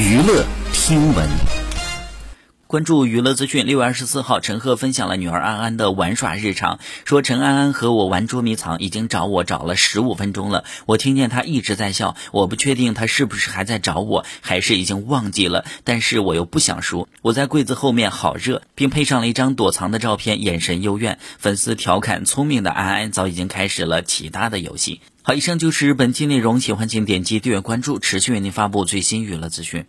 [0.00, 1.59] 娱乐听闻。
[2.70, 3.66] 关注娱乐资讯。
[3.66, 10.62] 六月二十四号，陈赫分享了女儿安安的玩耍日常，说陈安安和我玩捉迷藏，已经找我找了十五分钟了。
[10.86, 15.64] 我听见她一直在笑，我不确定她是不是还在找我，还是已经忘记了。
[15.82, 17.08] 但是我又不想输。
[17.22, 21.18] 我在柜子后面好热，并配上了一张躲藏的照片，眼神幽怨。
[21.38, 25.00] 粉丝调侃：聪明的安安早已经开始了其他的游戏。
[25.22, 29.86] 好，以上就是本期内容，喜欢请点击订阅关注，持续为您发布最新娱乐资讯。